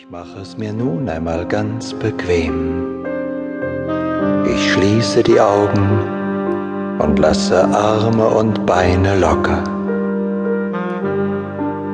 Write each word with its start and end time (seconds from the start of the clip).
Ich 0.00 0.08
mache 0.10 0.42
es 0.42 0.56
mir 0.56 0.72
nun 0.72 1.08
einmal 1.08 1.44
ganz 1.44 1.92
bequem. 1.92 3.04
Ich 4.46 4.72
schließe 4.72 5.24
die 5.24 5.40
Augen 5.40 6.98
und 7.00 7.18
lasse 7.18 7.64
Arme 7.64 8.28
und 8.28 8.64
Beine 8.64 9.18
locker. 9.18 9.64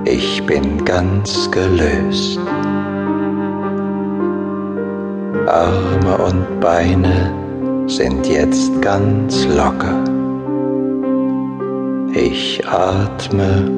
Ich 0.05 0.45
bin 0.45 0.85
ganz 0.85 1.51
gelöst. 1.51 2.39
Arme 5.47 6.19
und 6.27 6.61
Beine 6.61 7.33
sind 7.87 8.27
jetzt 8.27 8.83
ganz 8.83 9.47
locker. 9.47 10.05
Ich 12.13 12.63
atme 12.69 13.71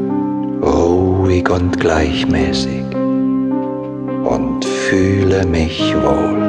ruhig 0.60 1.48
und 1.48 1.78
gleichmäßig 1.78 2.95
fühle 4.88 5.44
mich 5.46 5.94
wohl. 5.96 6.42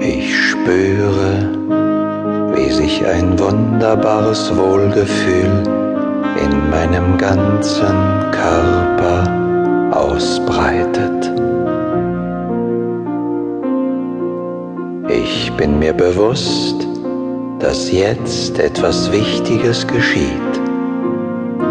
Ich 0.00 0.34
spüre, 0.34 1.50
wie 2.54 2.70
sich 2.70 3.04
ein 3.06 3.38
wunderbares 3.38 4.50
Wohlgefühl 4.56 5.62
in 6.42 6.70
meinem 6.70 7.18
ganzen 7.18 7.94
Körper 8.30 9.24
ausbreitet. 9.90 11.30
Ich 15.08 15.52
bin 15.58 15.78
mir 15.78 15.92
bewusst, 15.92 16.86
dass 17.58 17.92
jetzt 17.92 18.58
etwas 18.58 19.12
Wichtiges 19.12 19.86
geschieht. 19.86 20.52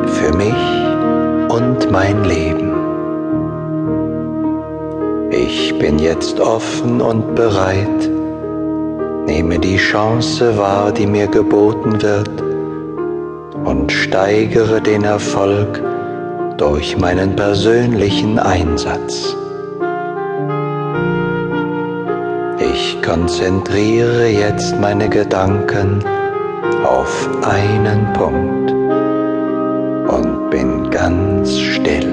Für 0.05 0.37
mich 0.37 0.80
und 1.51 1.91
mein 1.91 2.23
Leben. 2.23 2.71
Ich 5.31 5.77
bin 5.77 5.99
jetzt 5.99 6.39
offen 6.39 7.01
und 7.01 7.35
bereit, 7.35 8.09
nehme 9.25 9.59
die 9.59 9.77
Chance 9.77 10.57
wahr, 10.57 10.91
die 10.91 11.07
mir 11.07 11.27
geboten 11.27 12.01
wird 12.01 12.41
und 13.65 13.91
steigere 13.91 14.81
den 14.81 15.03
Erfolg 15.03 15.81
durch 16.57 16.97
meinen 16.97 17.35
persönlichen 17.35 18.39
Einsatz. 18.39 19.35
Ich 22.73 23.01
konzentriere 23.01 24.27
jetzt 24.27 24.79
meine 24.79 25.09
Gedanken 25.09 25.99
auf 26.85 27.29
einen 27.43 28.13
Punkt 28.13 28.70
ganz 31.01 31.57
still. 31.57 32.11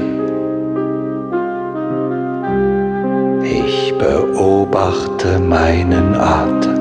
Ich 3.42 3.94
beobachte 3.98 5.38
meinen 5.38 6.14
Atem. 6.14 6.78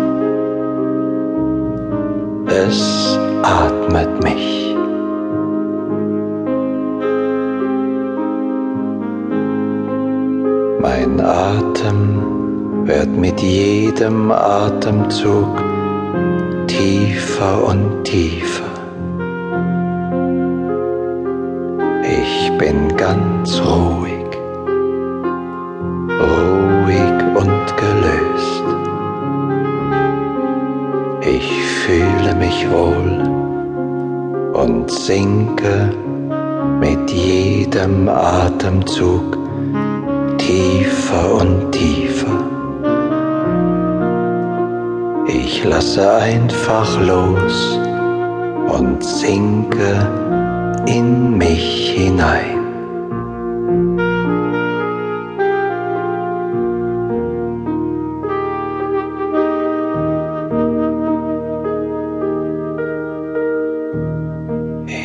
Es 2.47 3.19
atmet 3.44 4.23
mich. 4.23 4.75
Mein 10.80 11.19
Atem 11.19 12.88
wird 12.88 13.09
mit 13.17 13.42
jedem 13.42 14.31
Atemzug 14.31 15.61
tiefer 16.67 17.67
und 17.67 18.05
tiefer. 18.05 18.66
Bin 22.58 22.95
ganz 22.97 23.61
ruhig, 23.61 24.25
ruhig 26.19 27.17
und 27.36 27.66
gelöst. 27.77 28.64
Ich 31.21 31.52
fühle 31.83 32.33
mich 32.36 32.67
wohl 32.71 33.21
und 34.54 34.89
sinke 34.89 35.92
mit 36.80 37.11
jedem 37.11 38.09
Atemzug 38.09 39.37
tiefer 40.37 41.42
und 41.42 41.71
tiefer. 41.71 42.39
Ich 45.27 45.64
lasse 45.64 46.11
einfach 46.14 46.99
los 47.02 47.77
und 48.70 49.04
sinke 49.04 50.08
in 50.87 51.37
mich 51.37 51.92
hinein. 51.95 52.56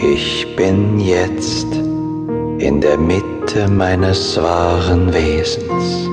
Ich 0.05 0.57
bin 0.57 0.99
jetzt 0.99 1.73
in 2.59 2.81
der 2.81 2.99
Mitte 2.99 3.69
meines 3.71 4.37
wahren 4.37 5.15
Wesens, 5.15 6.11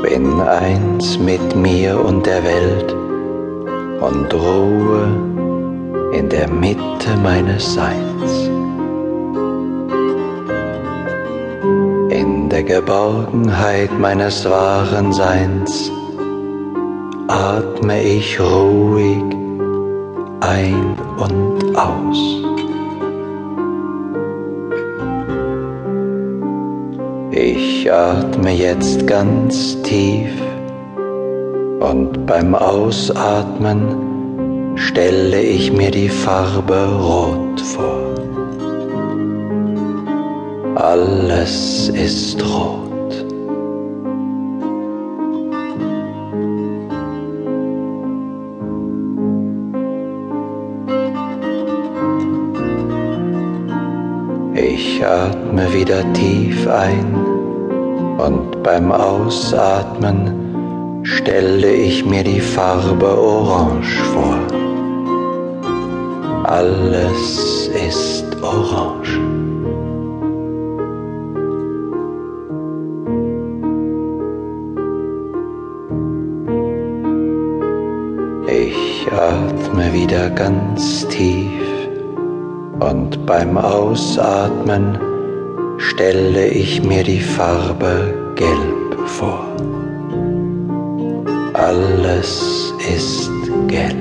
bin 0.00 0.40
eins 0.40 1.18
mit 1.18 1.56
mir 1.56 1.98
und 1.98 2.24
der 2.24 2.44
Welt 2.44 2.94
und 4.00 4.32
ruhe 4.32 5.08
in 6.12 6.28
der 6.28 6.48
Mitte 6.48 7.16
meines 7.20 7.74
Seins. 7.74 8.48
In 12.10 12.48
der 12.48 12.62
Geborgenheit 12.62 13.90
meines 13.98 14.48
wahren 14.48 15.12
Seins 15.12 15.90
atme 17.26 18.00
ich 18.00 18.38
ruhig 18.38 19.24
ein 20.40 20.96
und 21.18 21.76
aus. 21.76 22.40
Ich 27.30 27.90
atme 27.92 28.50
jetzt 28.50 29.06
ganz 29.06 29.80
tief 29.82 30.30
und 31.80 32.26
beim 32.26 32.54
Ausatmen 32.54 33.80
stelle 34.76 35.40
ich 35.40 35.72
mir 35.72 35.90
die 35.90 36.08
Farbe 36.08 36.88
Rot 37.00 37.60
vor. 37.60 38.14
Alles 40.74 41.88
ist 41.90 42.42
rot. 42.42 42.89
Ich 55.00 55.06
atme 55.06 55.72
wieder 55.72 56.12
tief 56.12 56.68
ein 56.68 57.14
und 58.18 58.62
beim 58.62 58.92
Ausatmen 58.92 61.00
stelle 61.04 61.72
ich 61.72 62.04
mir 62.04 62.22
die 62.22 62.38
Farbe 62.38 63.18
Orange 63.18 63.98
vor. 64.12 64.36
Alles 66.44 67.68
ist 67.68 68.26
orange. 68.42 69.18
Ich 78.48 79.08
atme 79.10 79.94
wieder 79.94 80.28
ganz 80.28 81.08
tief 81.08 81.69
und 82.80 83.26
beim 83.26 83.58
Ausatmen 83.58 84.98
stelle 85.76 86.48
ich 86.48 86.82
mir 86.82 87.04
die 87.04 87.20
Farbe 87.20 88.14
Gelb 88.34 89.06
vor. 89.06 89.44
Alles 91.52 92.72
ist 92.94 93.30
gelb. 93.68 93.96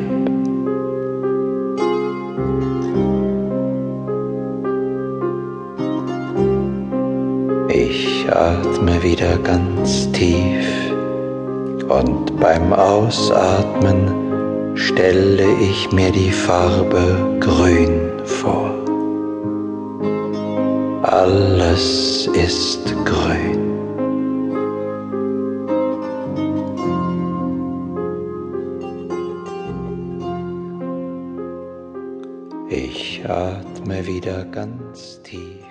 Ich 7.68 8.26
atme 8.32 9.04
wieder 9.04 9.38
ganz 9.44 10.12
tief 10.12 10.66
und 11.90 12.40
beim 12.40 12.74
Ausatmen 12.74 14.76
stelle 14.76 15.46
ich 15.60 15.92
mir 15.92 16.12
die 16.12 16.32
Farbe 16.32 17.38
Grün 17.40 17.89
Alles 21.20 22.28
ist 22.28 22.96
grün. 23.04 23.60
Ich 32.70 33.22
atme 33.28 34.08
wieder 34.08 34.46
ganz 34.46 35.22
tief. 35.24 35.69